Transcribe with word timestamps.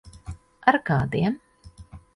Ar 0.71 0.79
kādiem? 0.89 1.39